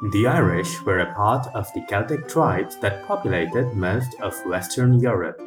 [0.00, 5.42] The Irish were a part of the Celtic tribes that populated most of Western Europe.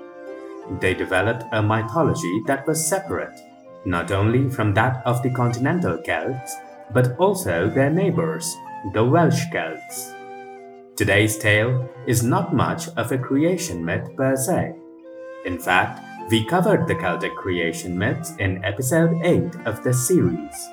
[0.81, 3.40] They developed a mythology that was separate,
[3.85, 6.58] not only from that of the continental Celts,
[6.94, 8.53] but also their neighbors,
[8.91, 10.13] the Welsh Celts.
[10.97, 14.76] Today's tale is not much of a creation myth per se.
[15.45, 20.70] In fact, we covered the Celtic creation myths in episode 8 of this series.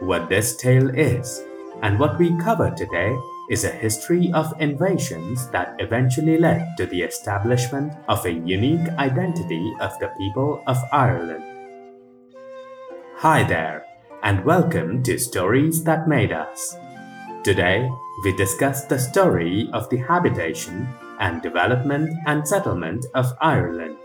[0.00, 1.44] What this tale is,
[1.82, 3.16] and what we cover today,
[3.50, 9.74] is a history of invasions that eventually led to the establishment of a unique identity
[9.80, 11.44] of the people of Ireland.
[13.16, 13.84] Hi there,
[14.22, 16.76] and welcome to Stories That Made Us.
[17.42, 17.90] Today,
[18.24, 20.88] we discuss the story of the habitation
[21.20, 23.98] and development and settlement of Ireland.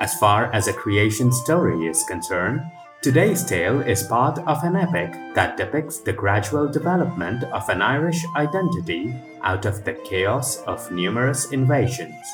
[0.00, 2.62] As far as a creation story is concerned,
[3.04, 8.24] today's tale is part of an epic that depicts the gradual development of an Irish
[8.34, 12.24] identity out of the chaos of numerous invasions.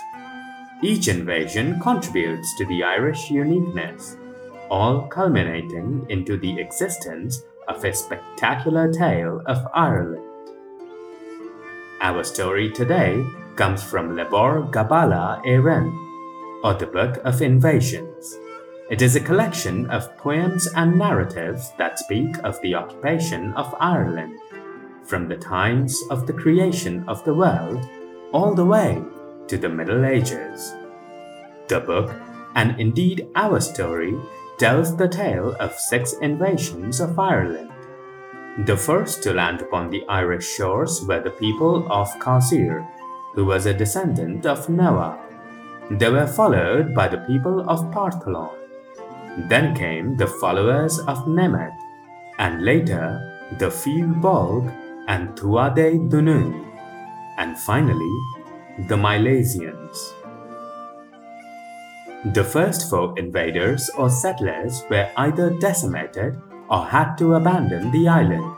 [0.81, 4.17] Each invasion contributes to the Irish uniqueness,
[4.71, 10.23] all culminating into the existence of a spectacular tale of Ireland.
[12.01, 13.21] Our story today
[13.57, 15.91] comes from Lebor Gabála Érenn,
[16.63, 18.39] or the Book of Invasions.
[18.91, 24.37] It is a collection of poems and narratives that speak of the occupation of Ireland,
[25.05, 27.89] from the times of the creation of the world
[28.33, 29.01] all the way
[29.47, 30.75] to the Middle Ages.
[31.69, 32.13] The book,
[32.57, 34.19] and indeed our story,
[34.59, 37.71] tells the tale of six invasions of Ireland.
[38.67, 42.85] The first to land upon the Irish shores were the people of Cásir,
[43.35, 45.17] who was a descendant of Noah.
[45.93, 48.60] They were followed by the people of Partholon.
[49.39, 51.77] Then came the followers of Nemeth,
[52.39, 54.73] and later the Fir Bolg
[55.09, 56.67] and Dé Danann,
[57.39, 58.15] and finally
[58.89, 59.97] the Milesians.
[62.35, 68.57] The first four invaders or settlers were either decimated or had to abandon the island.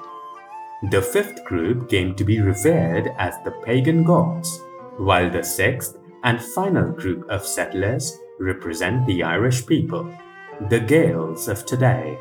[0.90, 4.60] The fifth group came to be revered as the pagan gods,
[4.96, 10.12] while the sixth and final group of settlers represent the Irish people,
[10.68, 12.18] the Gaels of today.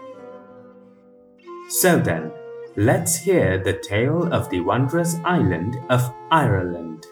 [1.70, 2.32] So then,
[2.76, 7.06] let's hear the tale of the wondrous island of Ireland.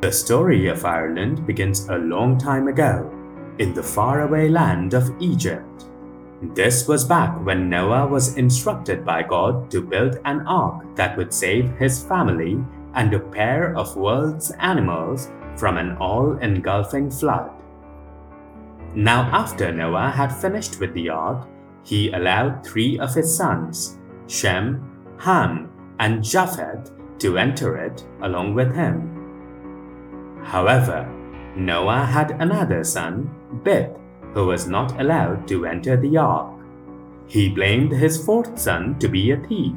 [0.00, 3.10] The story of Ireland begins a long time ago,
[3.58, 5.84] in the faraway land of Egypt.
[6.54, 11.32] This was back when Noah was instructed by God to build an ark that would
[11.32, 12.58] save his family
[12.94, 17.59] and a pair of world's animals from an all engulfing flood.
[18.94, 21.48] Now, after Noah had finished with the ark,
[21.84, 24.82] he allowed three of his sons, Shem,
[25.18, 26.90] Ham, and Japheth,
[27.20, 30.40] to enter it along with him.
[30.42, 31.08] However,
[31.56, 33.30] Noah had another son,
[33.62, 33.96] Bith,
[34.34, 36.58] who was not allowed to enter the ark.
[37.26, 39.76] He blamed his fourth son to be a thief,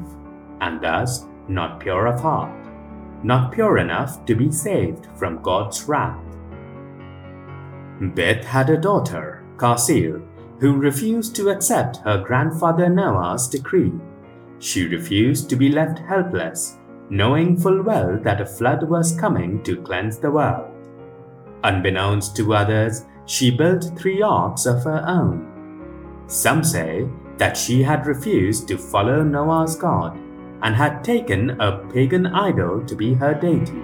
[0.60, 2.50] and thus not pure of heart,
[3.22, 6.23] not pure enough to be saved from God's wrath.
[8.00, 10.22] Bith had a daughter, Cásir,
[10.60, 13.92] who refused to accept her grandfather Noah's decree.
[14.58, 16.76] She refused to be left helpless
[17.10, 20.70] knowing full well that a flood was coming to cleanse the world.
[21.62, 26.24] Unbeknownst to others, she built three arks of her own.
[26.26, 30.16] Some say that she had refused to follow Noah's God
[30.62, 33.82] and had taken a pagan idol to be her deity.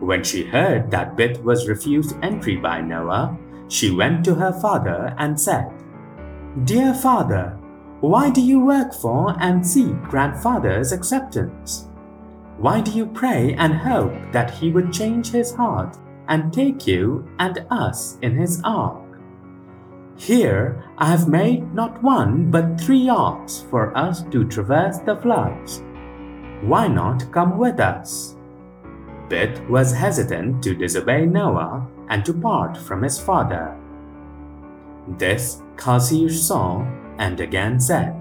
[0.00, 3.36] When she heard that Bith was refused entry by Noah,
[3.68, 5.70] she went to her father and said,
[6.64, 7.58] Dear father,
[8.00, 11.88] why do you work for and seek grandfather's acceptance?
[12.58, 15.96] Why do you pray and hope that he would change his heart
[16.28, 19.04] and take you and us in his ark?
[20.16, 25.82] Here I have made not one but three arks for us to traverse the floods.
[26.62, 28.37] Why not come with us?
[29.28, 33.76] Bith was hesitant to disobey Noah and to part from his father.
[35.18, 36.86] This Cásir saw
[37.18, 38.14] and again said,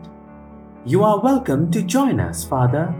[0.85, 2.93] You are welcome to join us, father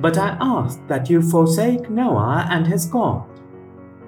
[0.00, 3.26] but I ask that you forsake Noah and his God.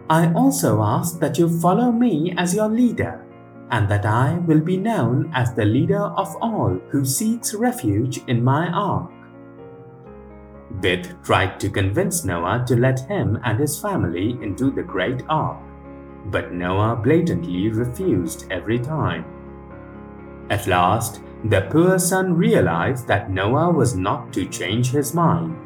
[0.08, 3.24] I also ask that you follow me as your leader,
[3.70, 8.42] and that I will be known as the leader of all who seeks refuge in
[8.42, 9.10] my ark.
[10.78, 15.58] Bith tried to convince Noah to let him and his family into the great ark,
[16.26, 19.24] but Noah blatantly refused every time.
[20.48, 25.56] At last, the poor son realized that Noah was not to change his mind.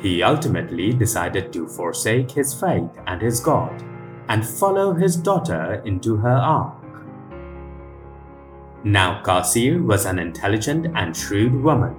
[0.00, 3.82] He ultimately decided to forsake his faith and his God
[4.28, 6.82] and follow his daughter into her ark.
[8.84, 11.94] Now Qasir was an intelligent and shrewd woman.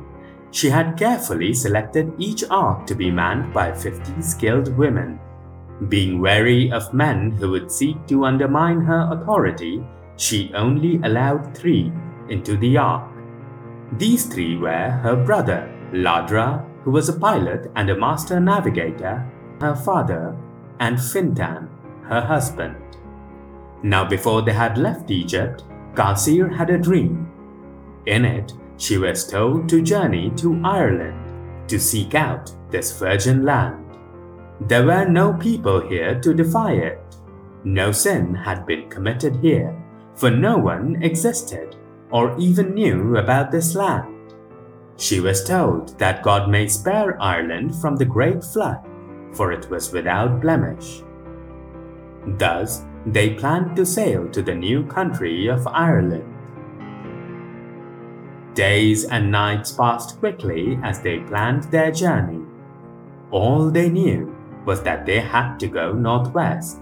[0.54, 5.20] She had carefully selected each ark to be manned by 50 skilled women.
[5.90, 9.84] Being wary of men who would seek to undermine her authority,
[10.16, 11.92] she only allowed three
[12.30, 13.10] into the ark.
[13.98, 19.28] These three were her brother, Ladra, who was a pilot and a master navigator,
[19.60, 20.38] her father,
[20.80, 21.68] and Fintan,
[22.04, 22.78] her husband.
[23.82, 25.64] Now, before they had left Egypt,
[25.96, 27.28] Qasir had a dream.
[28.06, 33.86] In it, she was told to journey to Ireland to seek out this virgin land.
[34.62, 37.00] There were no people here to defy it.
[37.64, 39.76] No sin had been committed here,
[40.16, 41.76] for no one existed
[42.12, 44.34] or even knew about this land.
[44.98, 48.80] She was told that God may spare Ireland from the great flood,
[49.34, 51.02] for it was without blemish.
[52.38, 56.33] Thus, they planned to sail to the new country of Ireland.
[58.56, 62.42] Days and nights passed quickly as they planned their journey.
[63.32, 64.36] All they knew
[64.66, 66.80] was that they had to go northwest.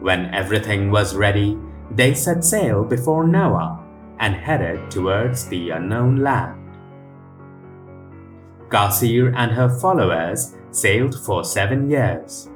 [0.00, 1.58] When everything was ready,
[1.90, 3.84] they set sail before Noah
[4.18, 6.56] and headed towards the unknown land.
[8.68, 12.48] Qasir and her followers sailed for seven years.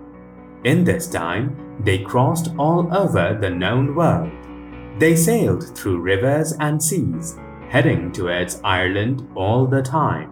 [0.64, 4.30] In this time, they crossed all over the known world.
[4.98, 7.36] They sailed through rivers and seas,
[7.74, 10.30] heading towards Ireland all the time.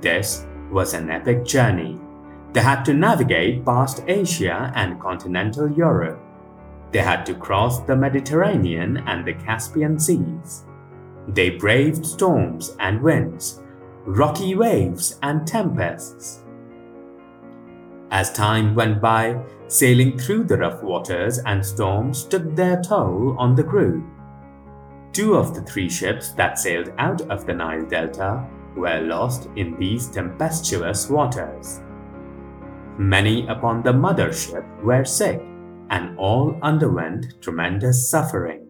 [0.00, 2.00] This was an epic journey.
[2.52, 6.20] They had to navigate past Asia and continental Europe.
[6.90, 10.64] They had to cross the Mediterranean and the Caspian Seas.
[11.28, 13.62] They braved storms and winds,
[14.04, 16.42] rocky waves and tempests.
[18.10, 23.54] As time went by, sailing through the rough waters and storms took their toll on
[23.54, 24.04] the crew.
[25.12, 28.46] Two of the three ships that sailed out of the Nile Delta
[28.76, 31.80] were lost in these tempestuous waters.
[32.98, 35.40] Many upon the mother ship were sick,
[35.90, 38.68] and all underwent tremendous suffering.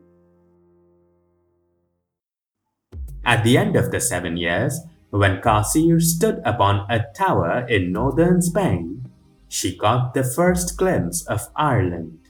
[3.25, 4.81] At the end of the seven years,
[5.11, 9.11] when Qasir stood upon a tower in northern Spain,
[9.49, 12.28] she got the first glimpse of Ireland.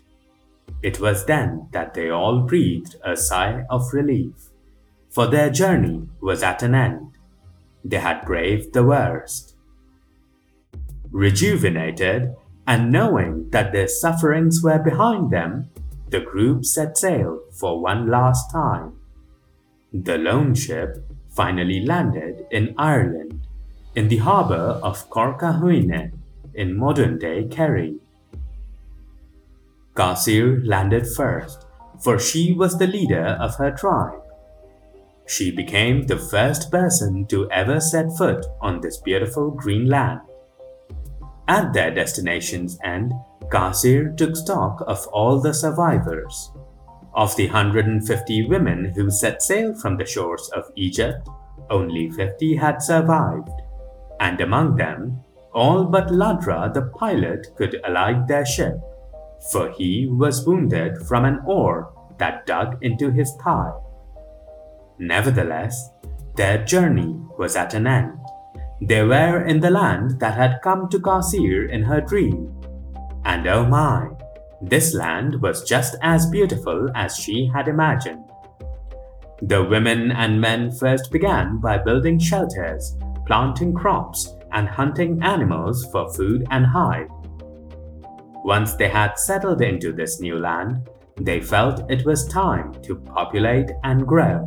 [0.82, 4.50] It was then that they all breathed a sigh of relief,
[5.10, 7.12] for their journey was at an end.
[7.84, 9.56] They had braved the worst.
[11.10, 12.34] Rejuvenated
[12.66, 15.70] and knowing that their sufferings were behind them,
[16.10, 18.92] the group set sail for one last time.
[19.92, 23.40] The lone ship finally landed in Ireland,
[23.94, 26.12] in the harbour of Corcahuine
[26.54, 27.96] in modern-day Kerry.
[29.98, 31.66] Qasir landed first,
[32.04, 34.22] for she was the leader of her tribe.
[35.26, 40.20] She became the first person to ever set foot on this beautiful green land.
[41.48, 43.12] At their destination's end,
[43.50, 46.52] Qasir took stock of all the survivors.
[47.14, 51.28] Of the 150 women who set sail from the shores of Egypt,
[51.70, 53.50] only 50 had survived,
[54.20, 58.78] and among them, all but Ladra the pilot could alight their ship,
[59.50, 63.72] for he was wounded from an oar that dug into his thigh.
[64.98, 65.90] Nevertheless,
[66.36, 68.18] their journey was at an end.
[68.80, 72.54] They were in the land that had come to Qasir in her dream.
[73.24, 74.08] And oh my,
[74.62, 78.24] this land was just as beautiful as she had imagined.
[79.42, 86.12] The women and men first began by building shelters, planting crops, and hunting animals for
[86.12, 87.08] food and hide.
[88.48, 90.88] Once they had settled into this new land,
[91.20, 94.42] they felt it was time to populate and grow.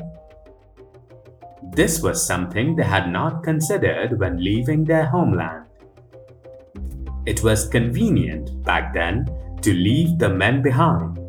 [1.75, 5.67] This was something they had not considered when leaving their homeland.
[7.27, 9.27] It was convenient back then
[9.61, 11.19] to leave the men behind.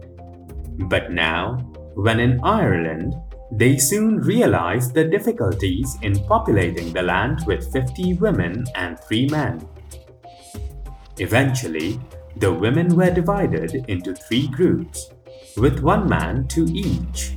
[0.88, 1.59] But now,
[1.95, 3.14] when in Ireland,
[3.50, 9.69] they soon realized the difficulties in populating the land with 50 women and 3 men.
[11.19, 12.00] Eventually,
[12.37, 15.11] the women were divided into three groups,
[15.57, 17.37] with one man to each.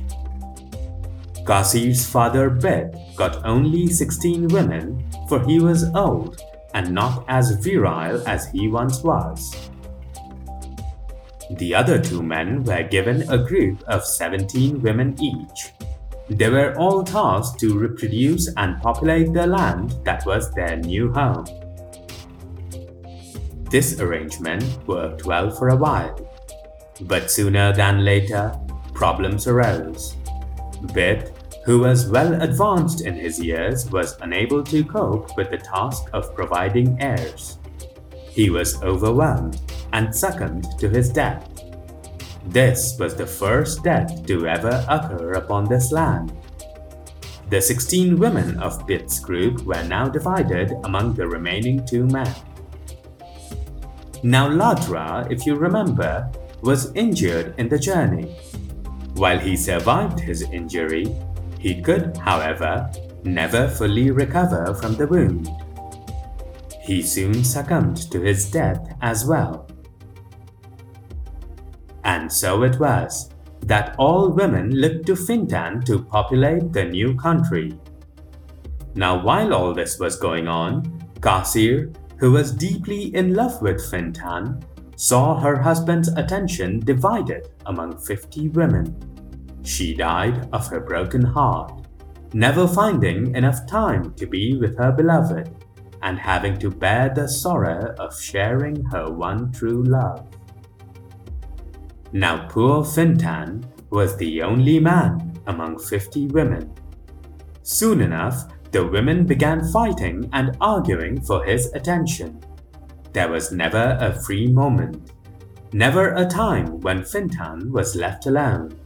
[1.44, 6.40] Qasir's father Bith got only 16 women, for he was old
[6.74, 9.54] and not as virile as he once was.
[11.58, 15.72] The other two men were given a group of 17 women each.
[16.28, 21.46] They were all tasked to reproduce and populate the land that was their new home.
[23.70, 26.16] This arrangement worked well for a while,
[27.02, 28.58] but sooner than later,
[28.94, 30.16] problems arose.
[30.94, 31.32] Bith,
[31.64, 36.34] who was well advanced in his years, was unable to cope with the task of
[36.34, 37.58] providing heirs.
[38.30, 39.60] He was overwhelmed
[39.92, 41.50] and succumbed to his death.
[42.46, 46.32] This was the first death to ever occur upon this land.
[47.50, 52.32] The 16 women of Bith's group were now divided among the remaining two men.
[54.22, 56.30] Now Ladra, if you remember,
[56.62, 58.34] was injured in the journey.
[59.14, 61.14] While he survived his injury,
[61.58, 62.90] he could, however,
[63.24, 65.48] never fully recover from the wound.
[66.82, 69.68] He soon succumbed to his death as well.
[72.04, 73.30] And so it was
[73.62, 77.76] that all women looked to Fintan to populate the new country.
[78.94, 80.84] Now, while all this was going on,
[81.20, 84.64] Kasir, who was deeply in love with Fintan,
[84.96, 88.96] saw her husband's attention divided among 50 women.
[89.62, 91.86] She died of her broken heart,
[92.32, 95.54] never finding enough time to be with her beloved
[96.02, 100.26] and having to bear the sorrow of sharing her one true love.
[102.12, 106.72] Now poor Fintan was the only man among 50 women.
[107.62, 112.40] Soon enough, the women began fighting and arguing for his attention.
[113.12, 115.12] There was never a free moment,
[115.72, 118.78] never a time when Fintan was left alone.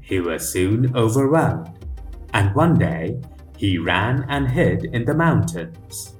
[0.00, 1.86] He was soon overwhelmed,
[2.32, 3.20] and one day
[3.56, 6.16] he ran and hid in the mountains.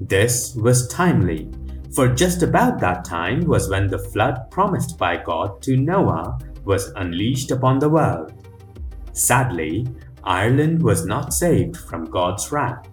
[0.00, 1.50] This was timely
[1.96, 6.92] for just about that time was when the flood promised by God to Noah was
[6.96, 8.34] unleashed upon the world.
[9.14, 9.86] Sadly,
[10.26, 12.88] Ireland was not saved from God's wrath,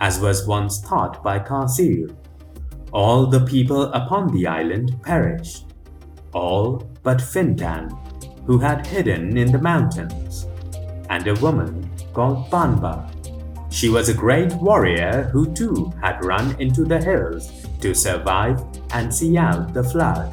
[0.00, 2.14] as was once thought by Kasir.
[2.92, 5.72] All the people upon the island perished,
[6.34, 7.88] all but Fintan,
[8.44, 10.46] who had hidden in the mountains,
[11.08, 13.08] and a woman called Banba.
[13.70, 19.14] She was a great warrior who too had run into the hills to survive and
[19.14, 20.30] see out the flood.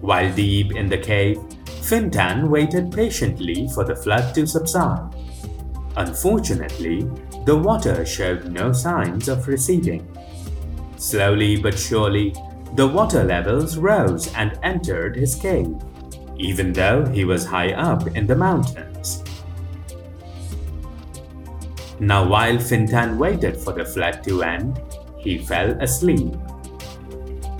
[0.00, 1.38] While deep in the cave,
[1.86, 5.08] Fintan waited patiently for the flood to subside.
[5.96, 7.08] Unfortunately,
[7.44, 10.04] the water showed no signs of receding.
[10.96, 12.34] Slowly but surely,
[12.74, 15.76] the water levels rose and entered his cave,
[16.36, 19.22] even though he was high up in the mountains.
[22.00, 24.80] Now, while Fintan waited for the flood to end,
[25.18, 26.34] he fell asleep.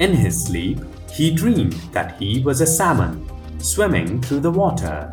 [0.00, 0.80] In his sleep,
[1.12, 3.25] he dreamed that he was a salmon
[3.66, 5.12] swimming through the water.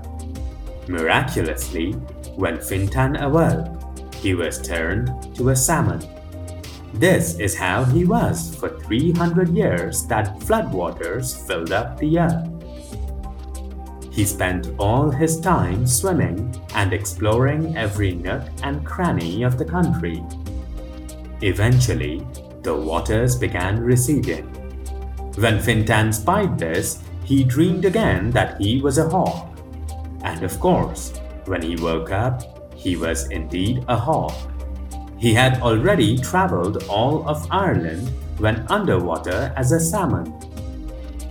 [0.87, 1.93] Miraculously,
[2.35, 3.67] when Fintan awoke,
[4.15, 6.01] he was turned to a salmon.
[6.93, 12.49] This is how he was for 300 years that floodwaters filled up the earth.
[14.11, 20.23] He spent all his time swimming and exploring every nook and cranny of the country.
[21.41, 22.25] Eventually,
[22.61, 24.45] the waters began receding.
[25.37, 29.49] When Fintan spied this, he dreamed again that he was a hawk.
[30.23, 31.13] And of course,
[31.45, 34.35] when he woke up, he was indeed a hawk.
[35.17, 40.33] He had already traveled all of Ireland when underwater as a salmon.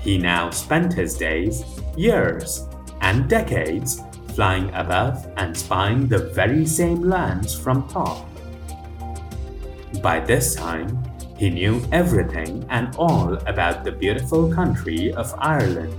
[0.00, 1.62] He now spent his days,
[1.96, 2.66] years,
[3.02, 4.02] and decades
[4.34, 8.26] flying above and spying the very same lands from top.
[10.02, 11.02] By this time,
[11.42, 15.92] he knew everything and all about the beautiful country of Ireland.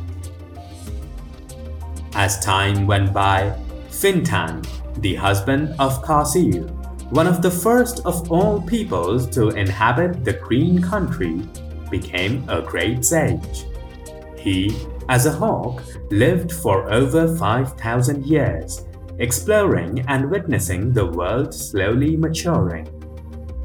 [2.16, 3.54] As time went by,
[3.90, 4.62] Fintan,
[5.00, 6.70] the husband of Kasir,
[7.12, 11.42] one of the first of all peoples to inhabit the green country,
[11.92, 13.66] became a great sage.
[14.38, 14.74] He,
[15.10, 18.86] as a hawk, lived for over 5,000 years,
[19.20, 22.88] exploring and witnessing the world slowly maturing.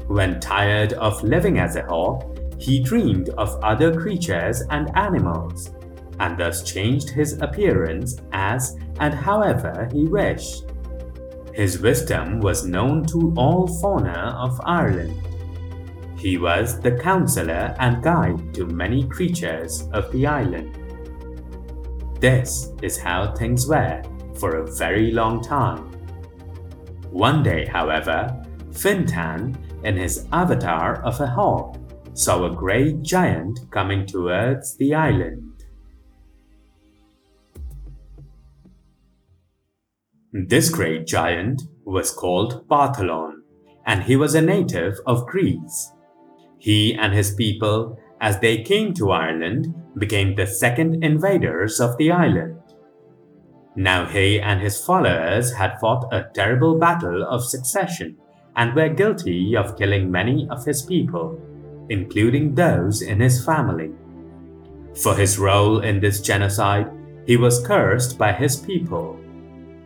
[0.09, 5.69] When tired of living as a hawk, he dreamed of other creatures and animals,
[6.19, 10.65] and thus changed his appearance as and however he wished.
[11.53, 15.13] His wisdom was known to all fauna of Ireland.
[16.17, 20.75] He was the counselor and guide to many creatures of the island.
[22.19, 24.01] This is how things were
[24.39, 25.91] for a very long time.
[27.11, 31.77] One day, however, Fintan in his avatar of a hawk,
[32.13, 35.63] saw a great giant coming towards the island.
[40.31, 43.41] This great giant was called Partholon,
[43.85, 45.91] and he was a native of Greece.
[46.59, 52.11] He and his people, as they came to Ireland, became the second invaders of the
[52.11, 52.59] island.
[53.75, 58.17] Now he and his followers had fought a terrible battle of succession
[58.55, 61.39] and were guilty of killing many of his people,
[61.89, 63.91] including those in his family.
[65.01, 66.91] For his role in this genocide,
[67.25, 69.17] he was cursed by his people.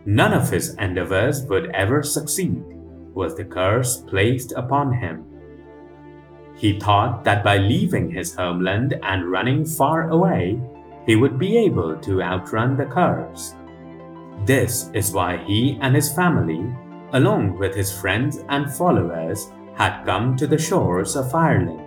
[0.06, 2.62] None of his endeavors would ever succeed,
[3.14, 5.24] was the curse placed upon him.
[6.56, 10.60] He thought that by leaving his homeland and running far away,
[11.06, 13.54] he would be able to outrun the curse.
[14.46, 16.64] This is why he and his family,
[17.14, 21.80] along with his friends and followers, had come to the shores of Ireland.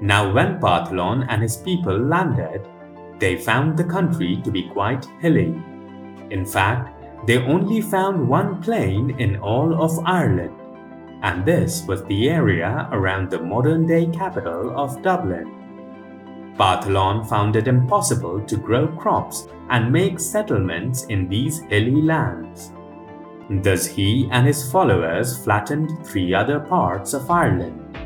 [0.00, 2.66] Now, when Partholon and his people landed,
[3.18, 5.60] they found the country to be quite hilly.
[6.30, 6.94] In fact,
[7.26, 10.54] they only found one plain in all of Ireland,
[11.22, 15.57] and this was the area around the modern day capital of Dublin.
[16.58, 22.72] Partholon found it impossible to grow crops and make settlements in these hilly lands.
[23.62, 27.96] Thus, he and his followers flattened three other parts of Ireland.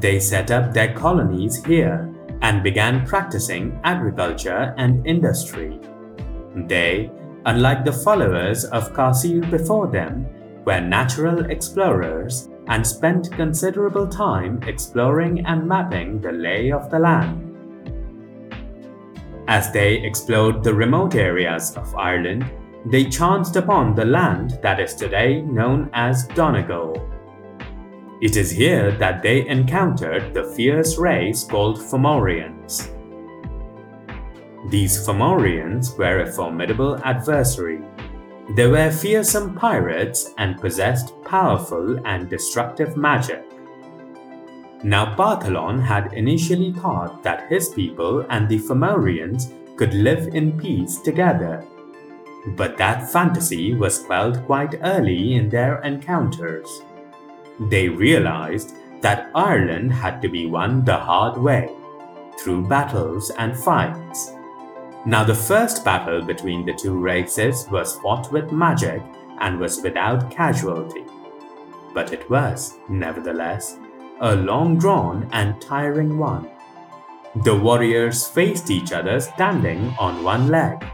[0.00, 5.78] They set up their colonies here and began practicing agriculture and industry.
[6.54, 7.10] They,
[7.44, 10.26] unlike the followers of Qasir before them,
[10.64, 17.47] were natural explorers and spent considerable time exploring and mapping the lay of the land.
[19.48, 22.44] As they explored the remote areas of Ireland,
[22.84, 26.94] they chanced upon the land that is today known as Donegal.
[28.20, 32.90] It is here that they encountered the fierce race called Fomorians.
[34.68, 37.80] These Fomorians were a formidable adversary.
[38.54, 43.47] They were fearsome pirates and possessed powerful and destructive magic.
[44.84, 50.98] Now Partholon had initially thought that his people and the Fomorians could live in peace
[50.98, 51.64] together.
[52.56, 56.68] But that fantasy was quelled quite early in their encounters.
[57.68, 61.70] They realized that Ireland had to be won the hard way,
[62.38, 64.32] through battles and fights.
[65.04, 69.02] Now, the first battle between the two races was fought with magic
[69.40, 71.04] and was without casualty.
[71.94, 73.76] But it was, nevertheless,
[74.20, 76.48] a long drawn and tiring one.
[77.44, 80.84] The warriors faced each other standing on one leg.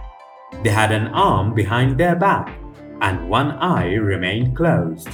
[0.63, 2.59] They had an arm behind their back,
[3.01, 5.09] and one eye remained closed.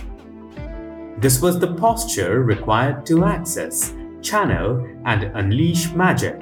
[1.18, 6.40] This was the posture required to access, channel, and unleash magic,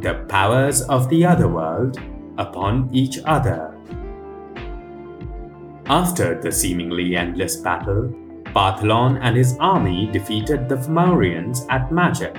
[0.00, 1.98] the powers of the other world,
[2.38, 3.74] upon each other.
[5.86, 8.12] After the seemingly endless battle,
[8.56, 12.32] Partholon and his army defeated the Fomorians at Mag Itha.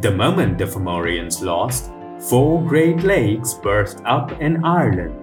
[0.00, 1.92] The moment the Fomorians lost,
[2.28, 5.14] four great lakes burst up in Ireland.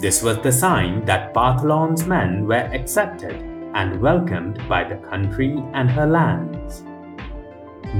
[0.00, 3.36] This was the sign that Partholon's men were accepted
[3.74, 6.82] and welcomed by the country and her lands.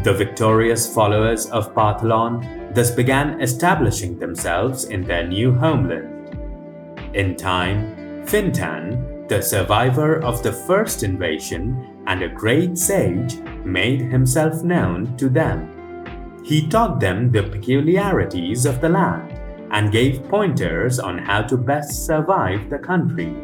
[0.05, 6.39] The victorious followers of Partholon thus began establishing themselves in their new homeland.
[7.13, 14.63] In time, Fintan, the survivor of the first invasion and a great sage, made himself
[14.63, 15.73] known to them.
[16.45, 19.33] He taught them the peculiarities of the land
[19.73, 23.35] and gave pointers on how to best survive the country.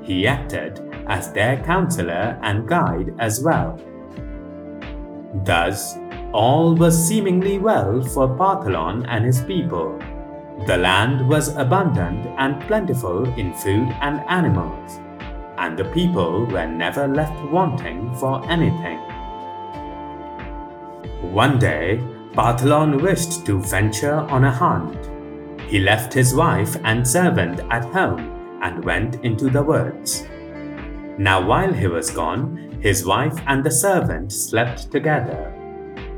[0.00, 3.80] He acted as their counselor and guide as well.
[5.44, 5.96] Thus,
[6.32, 9.98] all was seemingly well for Partholon and his people.
[10.66, 15.00] The land was abundant and plentiful in food and animals,
[15.56, 18.98] and the people were never left wanting for anything.
[21.32, 21.98] One day,
[22.32, 24.98] Partholon wished to venture on a hunt.
[25.68, 30.26] He left his wife and servant at home and went into the woods.
[31.18, 35.59] Now, while he was gone, his wife and the servant slept together.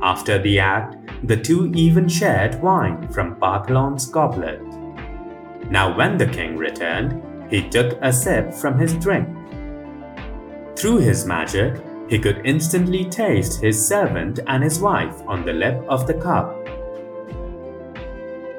[0.03, 4.61] After the act, the two even shared wine from Partholon's goblet.
[5.71, 9.29] Now, when the king returned, he took a sip from his drink.
[10.77, 11.77] Through his magic,
[12.09, 16.59] he could instantly taste his servant and his wife on the lip of the cup.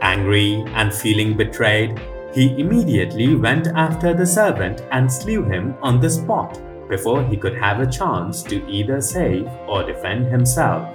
[0.01, 1.99] Angry and feeling betrayed,
[2.34, 7.56] he immediately went after the servant and slew him on the spot before he could
[7.56, 10.88] have a chance to either save or defend himself.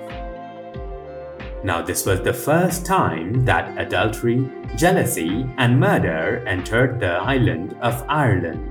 [1.65, 8.05] Now, this was the first time that adultery, jealousy, and murder entered the island of
[8.09, 8.63] Ireland.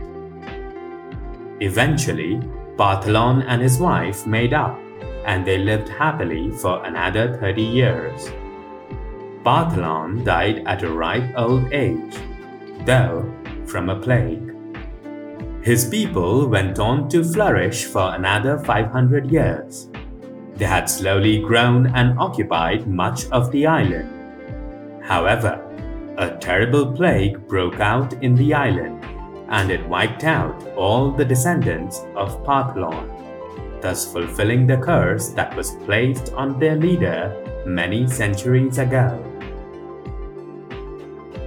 [1.60, 2.40] Eventually,
[2.78, 4.80] Partholon and his wife made up,
[5.26, 8.32] and they lived happily for another 30 years.
[9.44, 12.16] Partholon died at a ripe old age,
[12.86, 13.30] though
[13.66, 14.54] from a plague.
[15.62, 19.90] His people went on to flourish for another 500 years.
[20.58, 24.10] They had slowly grown and occupied much of the island.
[25.04, 25.64] However,
[26.18, 29.06] a terrible plague broke out in the island,
[29.50, 33.08] and it wiped out all the descendants of Partholon,
[33.82, 37.32] thus fulfilling the curse that was placed on their leader
[37.68, 39.24] many centuries ago.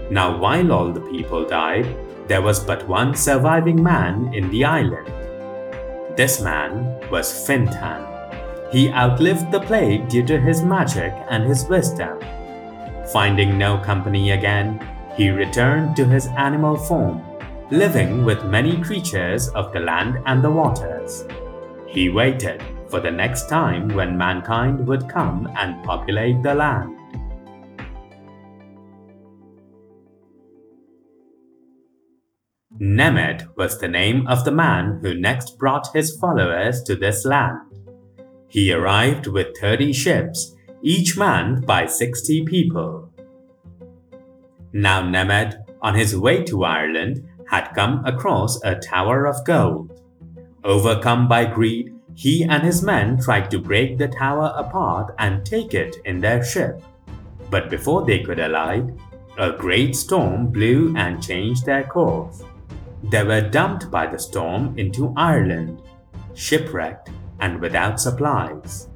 [0.08, 1.96] Now, while all the people died,
[2.28, 5.08] there was but one surviving man in the island.
[6.16, 8.06] This man was Fintan.
[8.70, 12.18] He outlived the plague due to his magic and his wisdom.
[13.12, 14.78] Finding no company again,
[15.16, 17.20] he returned to his animal form,
[17.70, 21.26] living with many creatures of the land and the waters.
[21.88, 26.96] He waited for the next time when mankind would come and populate the land.
[32.80, 37.69] Nemed was the name of the man who next brought his followers to this land.
[38.50, 43.08] He arrived with 30 ships, each manned by 60 people.
[44.72, 50.02] Now Nemed, on his way to Ireland, had come across a tower of gold.
[50.64, 55.72] Overcome by greed, he and his men tried to break the tower apart and take
[55.72, 56.82] it in their ship.
[57.50, 58.90] But before they could alight,
[59.38, 62.42] a great storm blew and changed their course.
[63.04, 65.80] They were dumped by the storm into Ireland,
[66.34, 67.10] shipwrecked
[67.40, 68.88] and without supplies.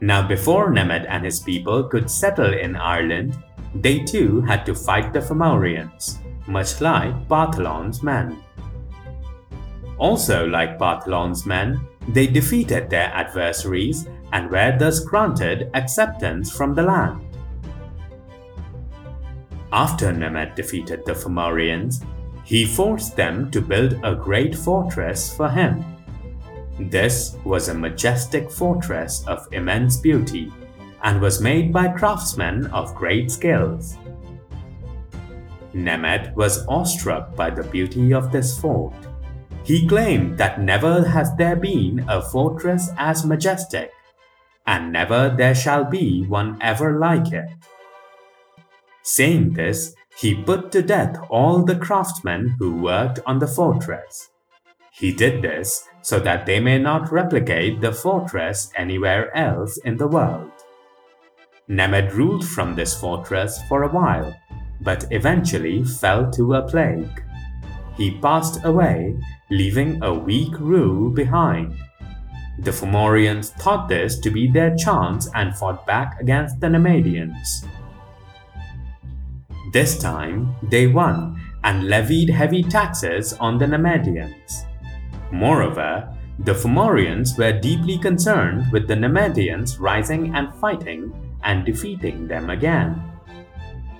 [0.00, 3.38] Now, before Nemed and his people could settle in Ireland,
[3.74, 8.38] they too had to fight the Fomorians, much like Partholon's men.
[9.98, 16.82] Also, like Partholon's men, they defeated their adversaries and were thus granted acceptance from the
[16.82, 17.20] land.
[19.72, 22.04] After Nemed defeated the Fomorians,
[22.44, 25.93] he forced them to build a great fortress for him
[26.78, 30.52] this was a majestic fortress of immense beauty
[31.02, 33.96] and was made by craftsmen of great skills.
[35.72, 38.94] Nemed was awestruck by the beauty of this fort.
[39.64, 43.90] He claimed that never has there been a fortress as majestic,
[44.66, 47.48] and never there shall be one ever like it.
[49.02, 54.30] Saying this, he put to death all the craftsmen who worked on the fortress.
[54.92, 60.06] He did this so that they may not replicate the fortress anywhere else in the
[60.06, 60.52] world.
[61.68, 64.38] Nemed ruled from this fortress for a while,
[64.82, 67.24] but eventually fell to a plague.
[67.96, 69.16] He passed away,
[69.50, 71.74] leaving a weak rule behind.
[72.58, 77.66] The Fomorians thought this to be their chance and fought back against the Nemedians.
[79.72, 84.66] This time, they won and levied heavy taxes on the Nemedians.
[85.34, 92.50] Moreover, the Fomorians were deeply concerned with the Nemedians rising and fighting and defeating them
[92.50, 93.02] again.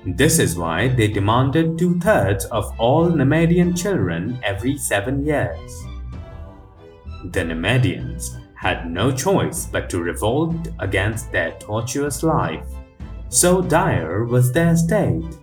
[0.06, 5.84] This is why they demanded two thirds of all Nemedian children every seven years.
[7.24, 12.64] The Nemedians had no choice but to revolt against their tortuous life,
[13.28, 15.36] so dire was their state.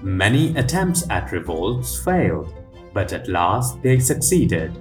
[0.00, 2.54] Many attempts at revolts failed,
[2.92, 4.72] but at last they succeeded.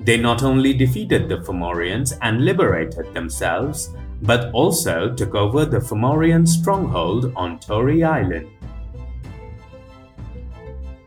[0.00, 3.90] They not only defeated the Fomorians and liberated themselves,
[4.22, 8.48] but also took over the Fomorian stronghold on Tory Island.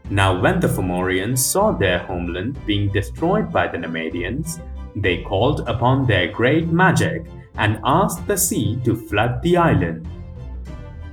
[0.09, 4.59] Now, when the Fomorians saw their homeland being destroyed by the Nemedians,
[4.95, 7.25] they called upon their great magic
[7.57, 10.07] and asked the sea to flood the island.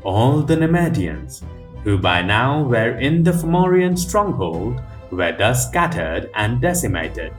[0.02, 1.42] All the Nemedians,
[1.84, 7.32] who by now were in the Fomorian stronghold, were thus scattered and decimated.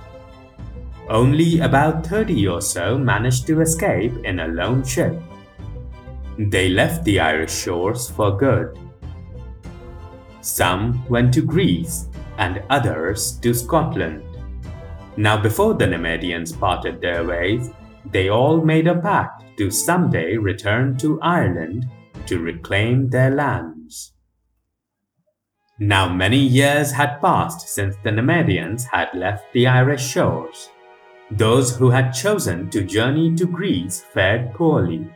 [1.10, 5.16] Only about 30 or so managed to escape in a lone ship.
[6.38, 8.78] They left the Irish shores for good.
[10.42, 14.24] Some went to Greece and others to Scotland.
[15.16, 17.72] Now, before the Nemedians parted their ways,
[18.12, 21.90] they all made a pact to someday return to Ireland
[22.28, 23.77] to reclaim their lands.
[25.80, 30.72] Now many years had passed since the Nemedians had left the Irish shores.
[31.30, 35.08] Those who had chosen to journey to Greece fared poorly,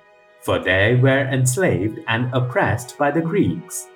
[0.42, 3.88] for they were enslaved and oppressed by the Greeks.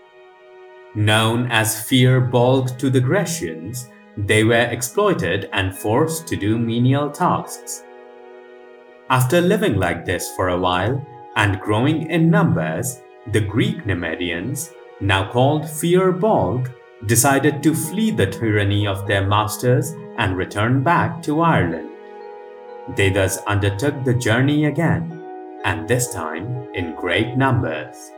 [0.96, 7.84] Known as Fir-Bolg to the Grecians, they were exploited and forced to do menial tasks.
[9.12, 15.32] After living like this for a while and growing in numbers, the Greek Nemedians, now
[15.32, 16.72] called Fir-Bolg,
[17.06, 21.90] decided to flee the tyranny of their masters and return back to Ireland.
[22.96, 25.22] They thus undertook the journey again,
[25.64, 28.12] and this time in great numbers.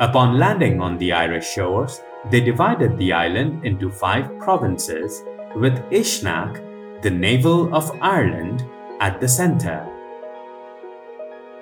[0.00, 2.00] Upon landing on the Irish shores,
[2.30, 5.22] they divided the island into five provinces,
[5.54, 8.64] with Uisneach, the navel of Ireland,
[9.00, 9.86] at the center.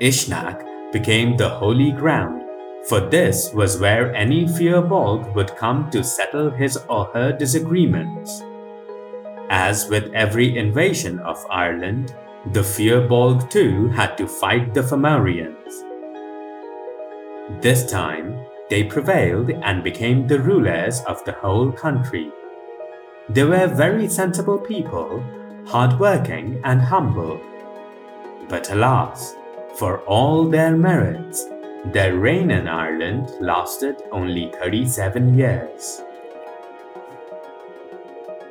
[0.00, 2.43] Uisneach became the holy ground,
[2.88, 8.42] for this was where any Fir-Bolg would come to settle his or her disagreements.
[9.49, 12.14] As with every invasion of Ireland,
[12.53, 15.83] the Fir-Bolg too had to fight the Fomorians.
[17.62, 22.31] This time, they prevailed and became the rulers of the whole country.
[23.31, 25.25] They were very sensible people,
[25.66, 27.40] hardworking and humble.
[28.49, 29.35] But alas,
[29.77, 31.47] for all their merits,
[31.92, 36.03] their reign in Ireland lasted only 37 years.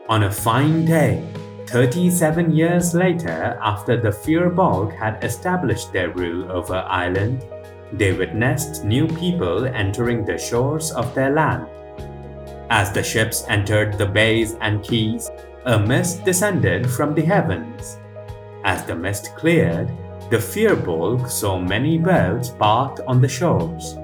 [0.07, 1.23] On a fine day,
[1.67, 7.43] 37 years later, after the Fir-Bolg had established their rule over Ireland,
[7.93, 11.67] they witnessed new people entering the shores of their land.
[12.69, 15.31] As the ships entered the bays and quays,
[15.65, 17.97] a mist descended from the heavens.
[18.63, 19.89] As the mist cleared,
[20.33, 23.95] the Fir-Bolg saw many birds parked on the shores.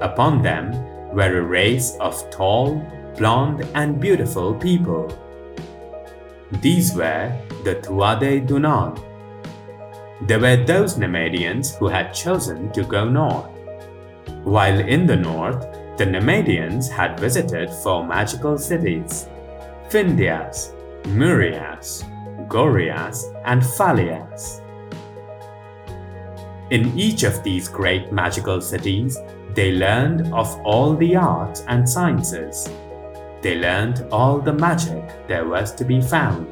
[0.00, 0.72] Upon them
[1.12, 2.80] were a race of tall,
[3.18, 5.12] blond, and beautiful people.
[6.62, 8.96] These were the Tuatha Dé Danann.
[10.26, 13.50] There were those Nemedians who had chosen to go north.
[14.44, 15.60] While in the north,
[15.98, 19.28] the Nemedians had visited four magical cities
[19.90, 20.72] Findias,
[21.08, 22.04] Murias,
[22.48, 24.61] Gorias, and Falias.
[26.72, 29.18] In each of these great magical cities,
[29.54, 32.68] they learned of all the arts and sciences
[33.42, 36.46] they learned all the magic there was to be found.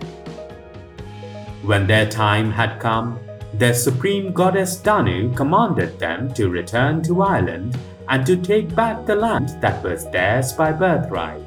[1.62, 3.20] When their time had come,
[3.54, 7.78] their supreme goddess Danu commanded them to return to Ireland
[8.08, 11.42] and to take back the land that was theirs by birthright.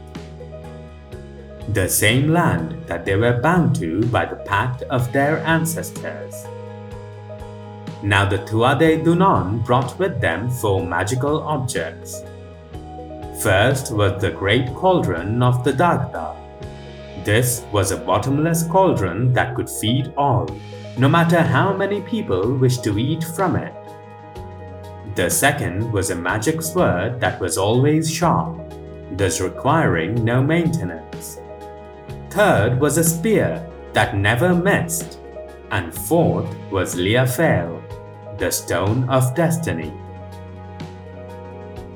[1.73, 6.45] The same land that they were bound to by the pact of their ancestors.
[8.03, 12.21] Now the Tuatha Dé Danann brought with them four magical objects
[13.43, 16.35] First was the great cauldron of the Dagda.
[17.25, 20.47] This was a bottomless cauldron that could feed all,
[20.97, 23.73] no matter how many people wished to eat from it.
[25.15, 28.57] The second was a magic sword that was always sharp,
[29.17, 31.41] thus requiring no maintenance.
[32.29, 35.19] Third was a spear that never missed.
[35.71, 37.82] And fourth was Lia Fáil,
[38.37, 39.93] the stone of destiny.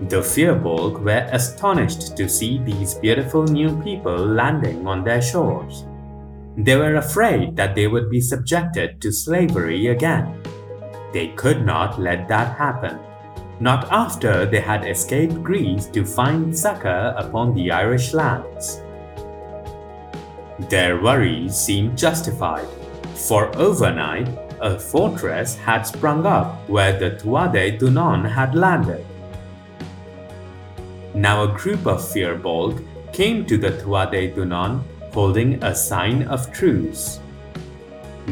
[0.10, 5.86] The Fir-Bolg were astonished to see these beautiful new people landing on their shores.
[6.56, 10.42] They were afraid that they would be subjected to slavery again.
[11.14, 13.00] They could not let that happen,
[13.60, 18.82] not after they had escaped Greece to find succor upon the Irish lands.
[20.70, 22.68] Their worries seemed justified,
[23.16, 24.28] for overnight
[24.62, 29.06] a fortress had sprung up where the Dé Danann had landed.
[31.14, 37.20] Now a group of Fir-Bolg came to the Dé Danann holding a sign of truce.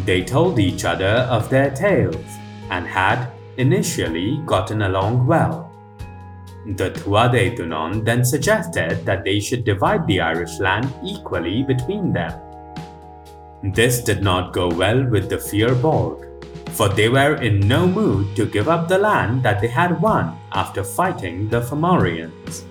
[0.05, 2.25] They told each other of their tales
[2.69, 5.71] and had initially gotten along well.
[6.65, 12.33] The Dé Danann then suggested that they should divide the Irish land equally between them.
[13.73, 16.21] This did not go well with the Fir-Bolg,
[16.71, 20.37] for they were in no mood to give up the land that they had won
[20.51, 22.63] after fighting the Fomorians.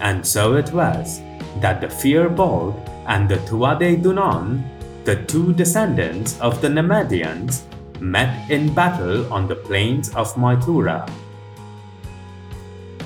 [0.00, 1.20] And so it was
[1.60, 2.74] that the Fir-Bolg
[3.06, 4.64] and the Tuatha Danann,
[5.04, 7.62] the two descendants of the Nemedians,
[8.00, 11.08] met in battle on the plains of Moytura.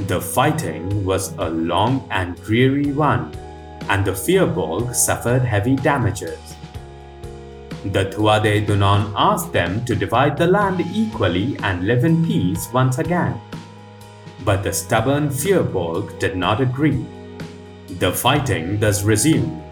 [0.06, 3.32] The fighting was a long and dreary one,
[3.88, 6.38] and the Fir-Bolg suffered heavy damages.
[7.84, 12.68] The Tuatha Dé Danann asked them to divide the land equally and live in peace
[12.72, 13.40] once again.
[14.44, 17.06] But the stubborn Fir-Bolg did not agree.
[17.98, 19.62] The fighting thus resumed.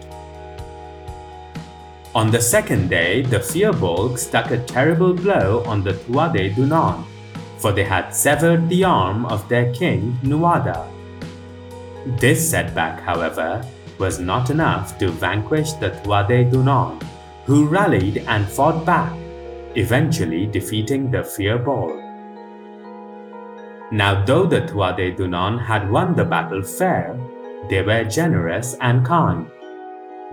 [2.15, 7.03] On the second day, the Fir struck a terrible blow on the Tuatha Dé Danann,
[7.57, 10.87] for they had severed the arm of their king Nuada.
[12.19, 13.61] This setback, however,
[13.99, 17.01] was not enough to vanquish the Tuatha Dé Danann,
[17.45, 19.13] who rallied and fought back,
[19.75, 22.03] eventually defeating the Fir Bolg.
[23.91, 27.17] Now though the Tuatha Dé Danann had won the battle fair,
[27.69, 29.49] they were generous and kind.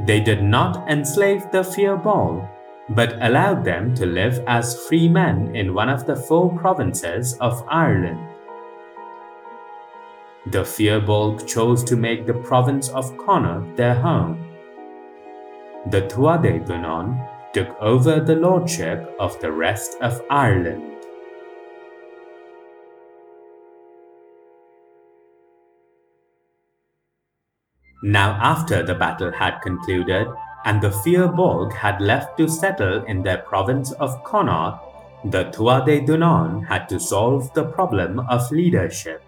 [0.07, 2.49] They did not enslave the Fir Bolg,
[2.91, 7.65] but allowed them to live as free men in one of the four provinces of
[7.69, 8.34] Ireland.
[10.47, 11.01] The Fir
[11.47, 14.45] chose to make the province of Connaught their home.
[15.87, 20.83] The Tuatha Danann took over the lordship of the rest of Ireland.
[28.03, 30.29] Now after the battle had concluded,
[30.67, 31.33] and the Fir
[31.71, 34.79] had left to settle in their province of Connaught,
[35.25, 39.23] the Tuatha Dé Danann had to solve the problem of leadership.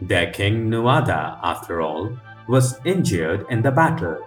[0.00, 2.10] Their king Nuada, after all,
[2.48, 4.18] was injured in the battle.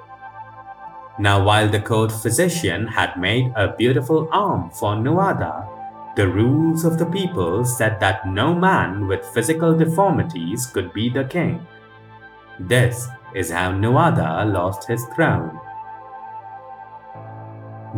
[1.19, 5.67] Now while the court physician had made a beautiful arm for Nuada,
[6.15, 11.23] the rules of the people said that no man with physical deformities could be the
[11.23, 11.65] king.
[12.59, 15.59] This is how Nuada lost his throne.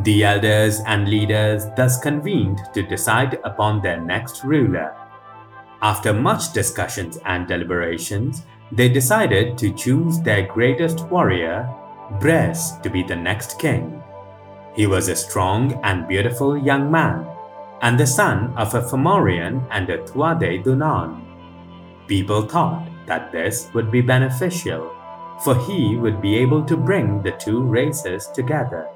[0.03, 4.95] The elders and leaders thus convened to decide upon their next ruler.
[5.81, 11.67] After much discussions and deliberations, they decided to choose their greatest warrior,
[12.19, 14.01] Bres, to be the next king.
[14.75, 17.25] He was a strong and beautiful young man,
[17.81, 21.21] and the son of a Fomorian and a Tuatha Dé Danann.
[22.07, 24.91] People thought that this would be beneficial
[25.43, 28.87] for he would be able to bring the two races together.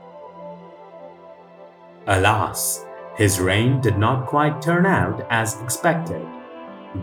[2.07, 6.23] Alas, his reign did not quite turn out as expected.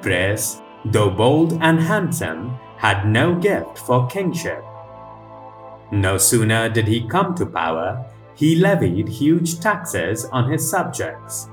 [0.01, 4.65] Bres, though bold and handsome, had no gift for kingship.
[5.91, 11.49] No sooner did he come to power, he levied huge taxes on his subjects.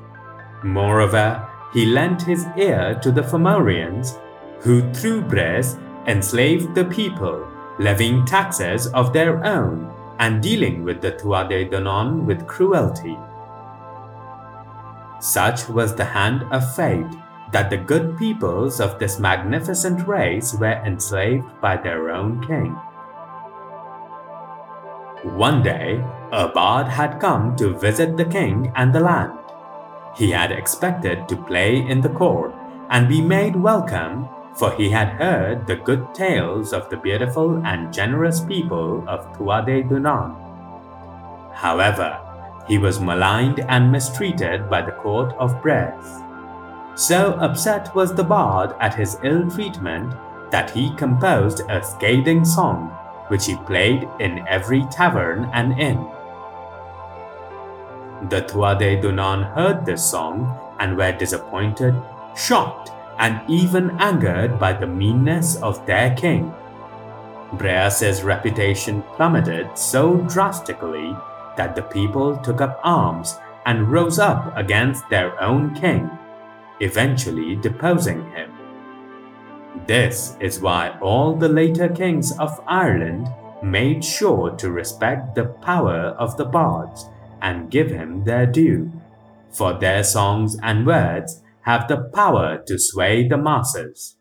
[0.64, 4.18] Moreover, he lent his ear to the Fomorians,
[4.62, 7.46] who through Bres enslaved the people
[7.80, 13.18] levying taxes of their own and dealing with the Danann with cruelty.
[15.22, 17.06] Such was the hand of fate
[17.52, 22.76] that the good peoples of this magnificent race were enslaved by their own king.
[25.36, 29.38] One day, a bard had come to visit the king and the land.
[30.16, 32.54] He had expected to play in the court
[32.90, 34.28] and be made welcome
[34.60, 39.68] for he had heard the good tales of the beautiful and generous people of Tuatha
[39.68, 40.36] Dé Danann.
[41.56, 42.20] However,
[42.68, 46.29] he was maligned and mistreated by the court of Bres.
[47.00, 50.14] So upset was the bard at his ill treatment
[50.52, 52.90] that he composed a scathing song
[53.30, 56.04] which he played in every tavern and inn.
[58.28, 61.96] The Tuatha Dé Danann heard this song and were disappointed,
[62.36, 66.54] shocked, and even angered by the meanness of their king.
[67.54, 71.16] Bres's reputation plummeted so drastically
[71.56, 76.10] that the people took up arms and rose up against their own king,
[76.80, 78.52] eventually deposing him.
[79.86, 83.28] This is why all the later kings of Ireland
[83.64, 87.06] made sure to respect the power of the bards
[87.42, 88.92] and give him their due,
[89.52, 94.16] for their songs and words have the power to sway the masses.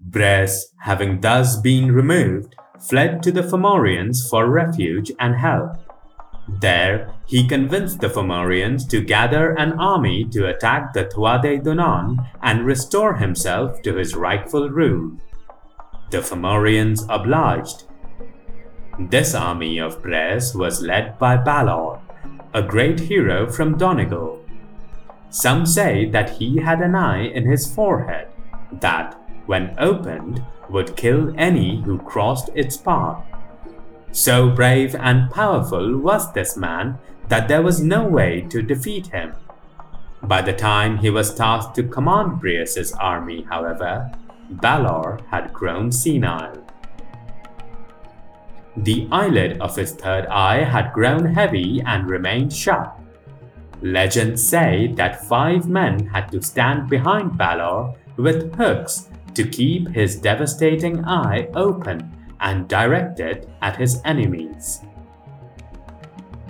[0.00, 5.85] Bres, having thus been removed, fled to the Fomorians for refuge and help.
[6.48, 12.28] There, he convinced the Fomorians to gather an army to attack the Tuatha Dé Danann
[12.42, 15.18] and restore himself to his rightful rule.
[16.10, 17.84] The Fomorians obliged.
[18.98, 22.00] This army of Bres was led by Balor,
[22.54, 24.46] a great hero from Donegal,
[25.30, 28.28] some say that he had an eye in his forehead
[28.72, 33.22] that, when opened, would kill any who crossed its path.
[34.16, 36.96] So brave and powerful was this man
[37.28, 39.34] that there was no way to defeat him.
[40.22, 44.10] By the time he was tasked to command Bres's army, however,
[44.48, 46.64] Balor had grown senile.
[48.74, 52.98] The eyelid of his third eye had grown heavy and remained shut.
[53.82, 60.16] Legends say that five men had to stand behind Balor with hooks to keep his
[60.16, 64.82] devastating eye open and directed at his enemies.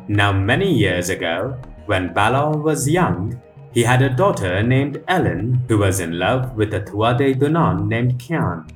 [0.09, 3.41] Now, many years ago, when Balor was young,
[3.72, 8.20] he had a daughter named Ellen who was in love with a Tuatha Danann named
[8.22, 8.66] Cian.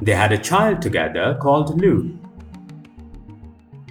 [0.00, 2.18] They had a child together called Lugh.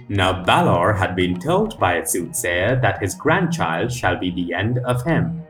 [0.08, 4.78] Now Balor had been told by a soothsayer that his grandchild shall be the end
[4.78, 5.42] of him.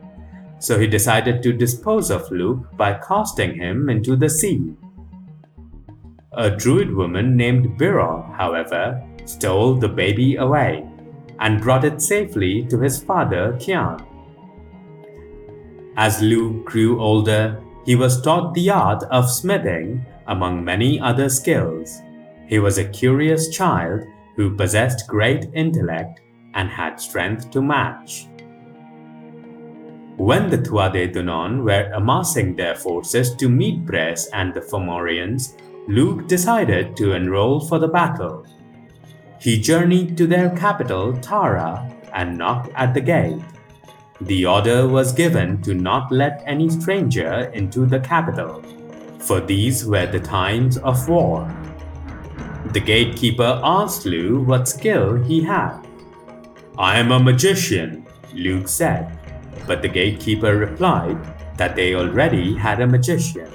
[0.58, 4.76] So he decided to dispose of Lugh by casting him into the sea.
[6.34, 10.88] A druid woman named Bira, however, stole the baby away
[11.40, 13.98] and brought it safely to his father Cian.
[15.96, 22.00] As Lugh grew older, he was taught the art of smithing, among many other skills.
[22.46, 24.00] He was a curious child
[24.36, 26.20] who possessed great intellect
[26.54, 28.28] and had strength to match.
[30.16, 35.56] When the Tuatha Danann were amassing their forces to meet Bres and the Fomorians,
[35.88, 38.46] Lugh decided to enroll for the battle.
[39.40, 43.42] He journeyed to their capital, Tara, and knocked at the gate.
[44.20, 48.62] The order was given to not let any stranger into the capital,
[49.18, 51.52] for these were the times of war.
[52.72, 55.80] The gatekeeper asked Lugh what skill he had.
[56.78, 59.18] I am a magician, Lugh said,
[59.66, 61.18] but the gatekeeper replied
[61.56, 63.50] that they already had a magician.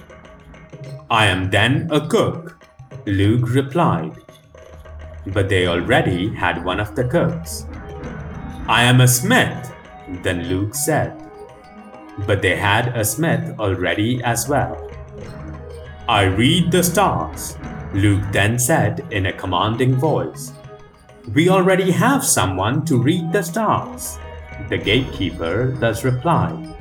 [1.10, 2.58] I am then a cook,
[3.06, 4.12] Lugh replied,
[5.28, 7.66] but they already had one of the cooks.
[8.68, 9.72] I am a smith,
[10.22, 11.16] then Lugh said.
[12.26, 14.92] But they had a smith already as well.
[16.10, 17.58] I read the stars,
[17.94, 20.52] Lugh then said in a commanding voice.
[21.34, 24.20] We already have someone to read the stars,
[24.68, 26.76] the gatekeeper thus replied.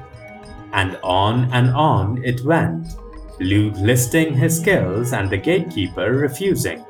[0.72, 2.96] And on and on it went,
[3.40, 6.84] Lugh listing his skills and the gatekeeper refusing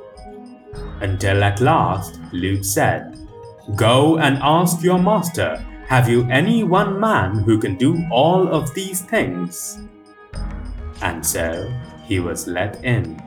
[1.00, 3.18] until at last Lugh said,
[3.74, 5.56] Go and ask your master,
[5.88, 9.78] have you any one man who can do all of these things?
[11.02, 11.72] And so
[12.04, 13.20] he was let in.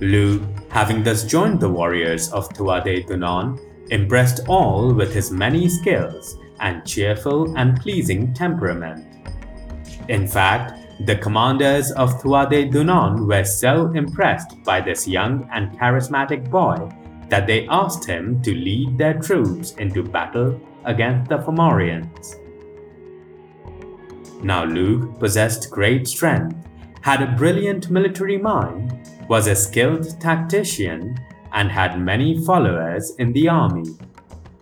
[0.00, 3.58] Lugh, having thus joined the warriors of Tuatha Danann,
[3.90, 9.06] impressed all with his many skills and cheerful and pleasing temperament.
[10.08, 16.50] In fact, the commanders of Tuatha Danann were so impressed by this young and charismatic
[16.50, 16.90] boy
[17.28, 22.36] that they asked him to lead their troops into battle against the Fomorians.
[24.42, 26.56] Now Lugh possessed great strength,
[27.02, 31.16] had a brilliant military mind, was a skilled tactician,
[31.52, 33.96] and had many followers in the army.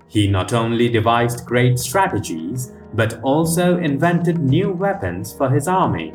[0.08, 6.12] He not only devised great strategies, but also invented new weapons for his army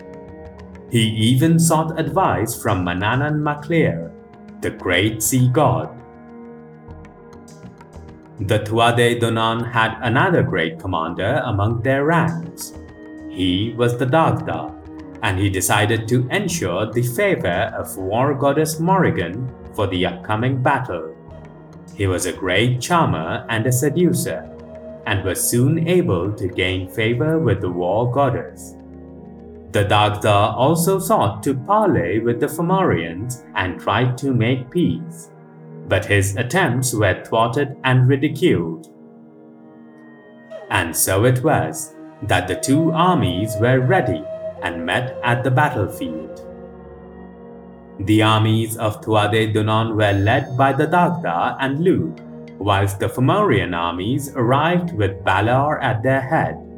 [0.92, 4.12] he even sought advice from Manannán mac Lir,
[4.60, 5.90] the great sea god.
[8.42, 12.74] The Tuatha Danann had another great commander among their ranks.
[13.30, 14.76] He was the Dagda,
[15.24, 21.16] and he decided to ensure the favor of war goddess Morrigan for the upcoming battle.
[21.96, 24.50] He was a great charmer and a seducer,
[25.06, 28.76] and was soon able to gain favor with the war goddess.
[29.72, 35.30] The Dagda also sought to parley with the Fomorians and tried to make peace,
[35.88, 38.92] but his attempts were thwarted and ridiculed.
[40.70, 44.22] And so it was that the two armies were ready
[44.62, 46.46] and met at the battlefield.
[48.02, 52.20] The armies of Tuatha Danann were led by the Dagda and Lugh,
[52.58, 56.71] whilst the Fomorian armies arrived with Balor at their head.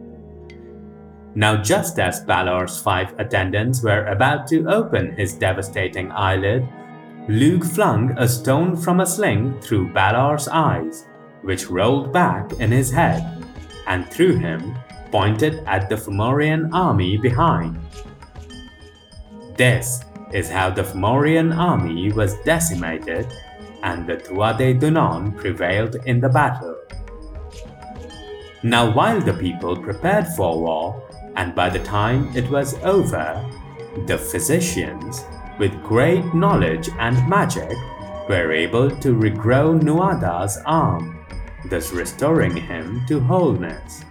[1.36, 6.67] Now, just as Balor's five attendants were about to open his devastating eyelid,
[7.27, 11.05] Lugh flung a stone from a sling through Balor's eyes,
[11.41, 13.45] which rolled back in his head,
[13.88, 14.75] and through him
[15.11, 17.79] pointed at the Fomorian army behind.
[19.55, 20.03] This
[20.34, 23.27] is how the Fomorian army was decimated
[23.84, 26.75] and the Tuatha Danann prevailed in the battle.
[28.63, 31.03] Now while the people prepared for war,
[31.36, 33.43] and by the time it was over,
[34.05, 35.25] the physicians,
[35.59, 37.77] with great knowledge and magic,
[38.29, 41.19] were able to regrow Nuada's arm,
[41.65, 44.03] thus restoring him to wholeness.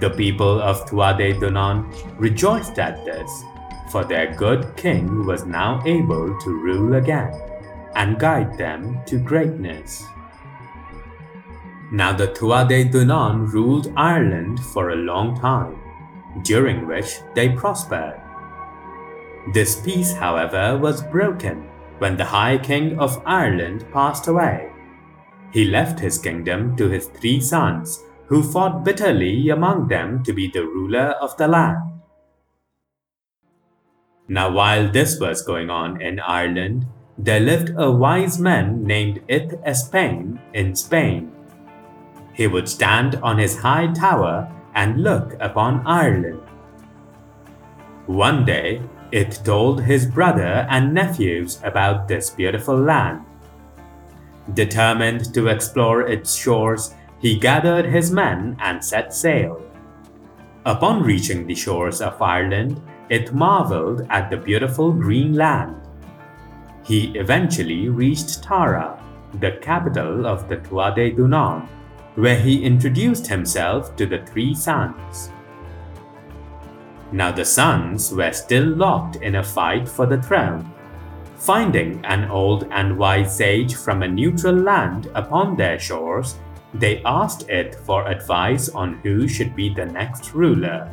[0.00, 1.86] The people of Tuatha Danann
[2.18, 3.44] rejoiced at this,
[3.90, 7.32] for their good king was now able to rule again
[7.94, 10.04] and guide them to greatness.
[11.92, 15.83] Now the Tuatha Danann ruled Ireland for a long time
[16.42, 18.20] during which they prospered.
[19.52, 21.68] This peace, however, was broken
[21.98, 24.70] when the High King of Ireland passed away.
[25.54, 30.50] he left his kingdom to his three sons, who fought bitterly among them to be
[30.50, 32.00] the ruler of the land.
[34.26, 39.54] Now, while this was going on in Ireland, there lived a wise man named Ith
[39.64, 41.30] Espain in Spain.
[42.32, 46.40] He would stand on his high tower and look upon Ireland.
[48.06, 53.24] One day, Ith told his brother and nephews about this beautiful land.
[54.52, 59.62] Determined to explore its shores, he gathered his men and set sail.
[60.66, 65.76] Upon reaching the shores of Ireland, Ith marveled at the beautiful green land.
[66.84, 69.02] He eventually reached Tara,
[69.40, 71.68] the capital of the Tuatha Dé Danann,
[72.16, 75.30] where he introduced himself to the three sons.
[77.12, 80.70] Now the sons were still locked in a fight for the throne.
[81.36, 86.36] Finding an old and wise sage from a neutral land upon their shores,
[86.72, 90.90] they asked Ith for advice on who should be the next ruler.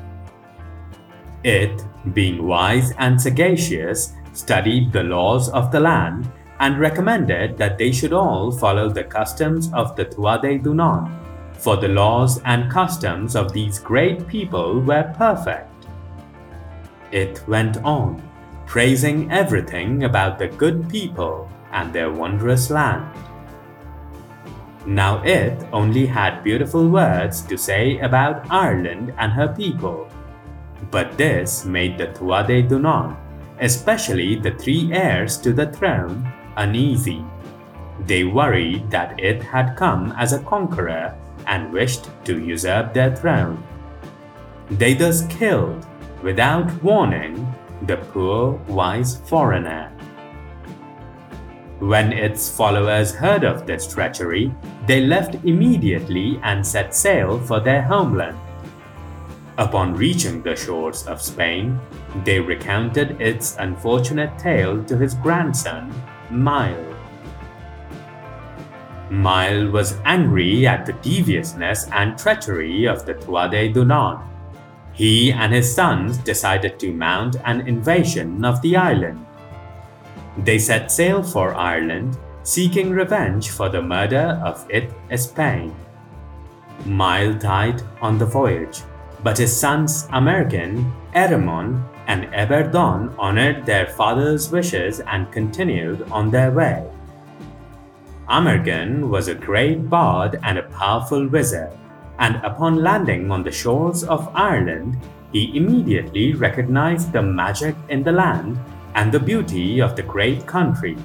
[1.43, 6.32] Ith, being wise and sagacious, studied the laws of the land
[6.62, 11.12] and recommended that they should all follow the customs of the Tuatha Dé Danann,
[11.57, 15.88] for the laws and customs of these great people were perfect.
[17.12, 18.22] Ith went on,
[18.68, 23.09] praising everything about the good people and their wondrous land.
[24.86, 30.07] Now Ith only had beautiful words to say about Ireland and her people.
[30.91, 33.18] But this made the Tuatha Dé Danann,
[33.59, 37.24] especially the three heirs to the throne, uneasy.
[38.08, 41.16] They worried that Ith had come as a conqueror
[41.47, 43.64] and wished to usurp their throne.
[44.72, 45.86] They thus killed,
[46.24, 47.54] without warning,
[47.88, 49.91] the poor wise foreigner.
[51.80, 54.54] When Ith's followers heard of this treachery,
[54.86, 58.38] they left immediately and set sail for their homeland.
[59.58, 61.80] Upon reaching the shores of Spain,
[62.24, 65.91] they recounted Ith's unfortunate tale to his grandson,
[66.32, 66.96] Mael.
[69.10, 74.24] Mael was angry at the deviousness and treachery of the Tuatha Dé Danann.
[74.94, 79.26] He and his sons decided to mount an invasion of the island.
[80.38, 85.74] They set sail for Ireland, seeking revenge for the murder of Ith Espain.
[86.86, 88.82] Mael died on the voyage,
[89.24, 96.30] but his sons Amergin, Erimon, and Eber Donn honored their father's wishes and continued on
[96.30, 96.86] their way.
[98.28, 101.72] Amergin was a great bard and a powerful wizard,
[102.20, 104.97] and upon landing on the shores of Ireland,
[105.32, 108.59] he immediately recognized the magic in the land
[108.95, 110.97] and the beauty of the great country.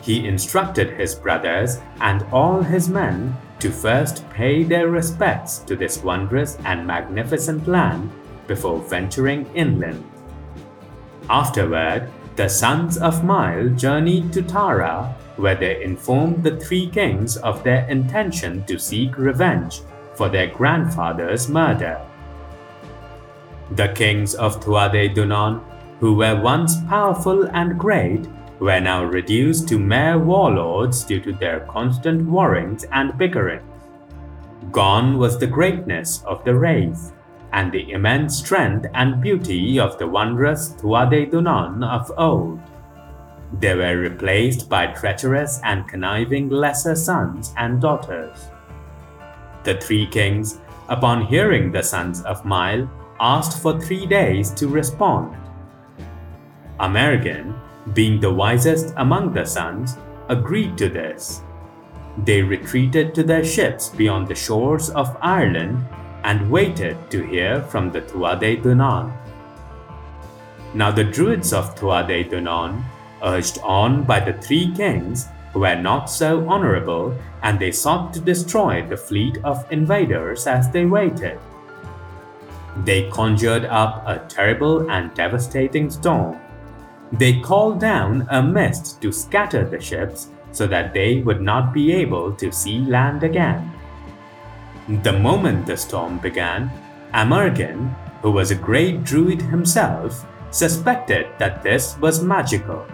[0.00, 6.02] He instructed his brothers and all his men to first pay their respects to this
[6.02, 8.10] wondrous and magnificent land
[8.48, 10.11] before venturing inland.
[11.28, 17.62] Afterward, the sons of Mael journeyed to Tara, where they informed the three kings of
[17.62, 19.80] their intention to seek revenge
[20.14, 22.00] for their grandfather's murder.
[23.72, 25.62] The kings of Tuatha Dé Danann
[26.02, 28.26] who were once powerful and great,
[28.58, 33.62] were now reduced to mere warlords due to their constant warrings and bickerings.
[34.72, 37.12] Gone was the greatness of the race,
[37.52, 42.60] and the immense strength and beauty of the wondrous Danann of old.
[43.60, 48.48] They were replaced by treacherous and conniving lesser sons and daughters.
[49.64, 52.88] The three kings, upon hearing the sons of Mael,
[53.20, 55.36] asked for three days to respond.
[56.80, 57.54] Amergin,
[57.94, 59.96] being the wisest among the sons,
[60.28, 61.42] agreed to this.
[62.24, 65.84] They retreated to their ships beyond the shores of Ireland
[66.24, 69.12] and waited to hear from the Tuatha Dé Danann.
[70.74, 72.82] Now the Druids of Tuatha Dé Danann,
[73.22, 78.86] urged on by the three kings, were not so honorable and they sought to destroy
[78.88, 81.38] the fleet of invaders as they waited.
[82.84, 86.40] They conjured up a terrible and devastating storm
[87.12, 91.92] they called down a mist to scatter the ships so that they would not be
[91.92, 93.70] able to see land again.
[95.00, 96.70] The moment the storm began,
[97.14, 102.86] Amergin, who was a great druid himself, suspected that this was magical.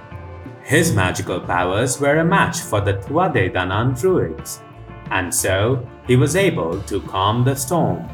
[0.62, 4.62] His magical powers were a match for the Tuatha Dé Danann druids,
[5.10, 8.08] and so he was able to calm the storm.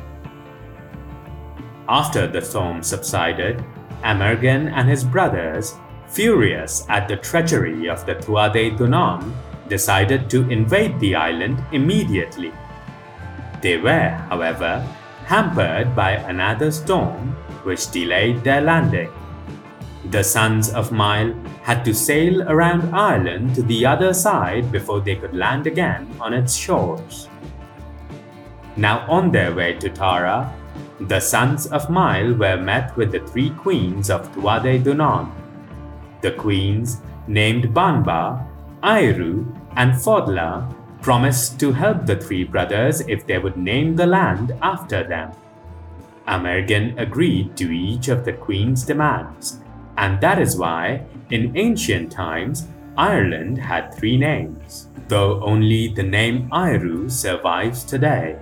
[1.89, 3.63] After the storm subsided,
[4.03, 5.75] Amergin and his brothers
[6.15, 9.33] Furious at the treachery of the Tuatha Dé Danann,
[9.69, 12.53] decided to invade the island immediately.
[13.65, 14.87] They were, however,
[15.25, 19.11] hampered by another storm which delayed their landing.
[20.11, 25.17] The sons of Mael had to sail around Ireland to the other side before they
[25.17, 27.31] could land again on its shores.
[28.77, 30.53] Now on their way to Tara,
[31.01, 35.33] the sons of Mael were met with the three queens of Tuatha Danann.
[36.21, 38.47] The queens, named Banba,
[38.83, 40.69] Ériu, and Fodla,
[41.05, 45.31] promised to help the three brothers if they would name the land after them.
[46.27, 49.61] Amergin agreed to each of the queen's demands,
[49.99, 56.49] and that is why, in ancient times, Ireland had three names, though only the name
[56.49, 58.39] Ériu survives today.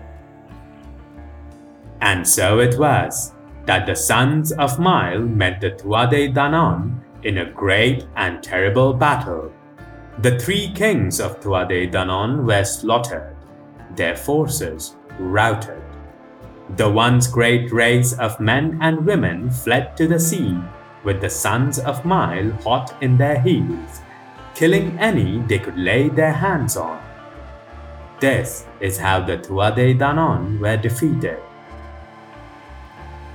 [2.01, 3.33] And so it was
[3.67, 8.95] that the sons of Mael met the Tuatha Dé Danann in a great and terrible
[8.95, 9.53] battle.
[10.19, 13.35] The three kings of Tuatha Danann were slaughtered,
[13.97, 15.83] their forces routed.
[16.77, 20.59] The once great race of men and women fled to the sea,
[21.03, 24.01] with the sons of Mael hot in their heels,
[24.55, 27.03] killing any they could lay their hands on.
[28.21, 31.39] This is how the Tuatha Danann were defeated.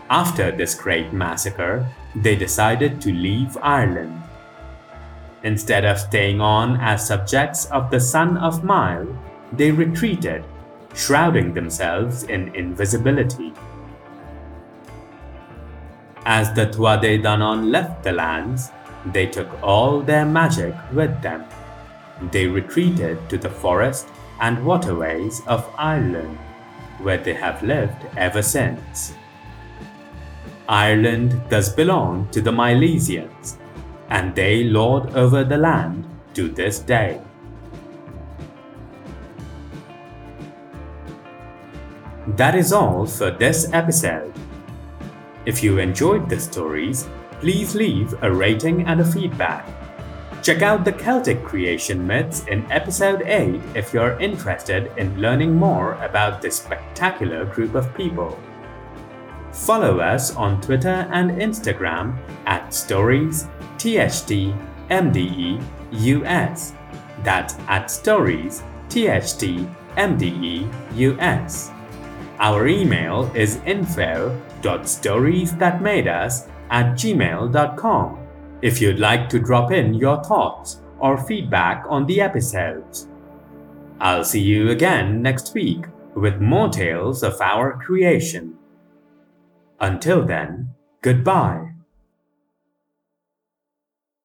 [0.10, 4.22] After this great massacre, they decided to leave Ireland.
[5.48, 9.08] Instead of staying on as subjects of the son of Mael,
[9.54, 10.44] they retreated
[10.94, 13.54] shrouding themselves in invisibility.
[16.26, 18.72] As the Tuatha Dé Danann left the lands,
[19.14, 21.46] they took all their magic with them.
[22.34, 24.10] They retreated to the forest
[24.42, 26.38] and waterways of Ireland,
[27.00, 29.14] where they have lived ever since.
[30.68, 33.56] Ireland does belong to the Milesians,
[34.10, 37.22] and they lord over the land to this day.
[42.36, 44.34] That is all for this episode.
[45.46, 47.08] If you enjoyed the stories,
[47.40, 49.66] please leave a rating and a feedback.
[50.44, 55.94] Check out the Celtic creation myths in episode 8 if you're interested in learning more
[56.04, 58.38] about this spectacular group of people.
[59.58, 63.44] Follow us on Twitter and Instagram at stories
[63.78, 64.54] THT
[64.90, 66.74] MDE US.
[67.24, 71.72] That's at stories THT MDE US.
[72.40, 78.20] Our email is info.storiesthatmadeus at gmail.com
[78.62, 83.08] if you'd like to drop in your thoughts or feedback on the episodes.
[84.00, 85.86] I'll see you again next week
[86.16, 88.57] with more tales of our creation.
[89.80, 90.70] Until then,
[91.02, 91.77] goodbye.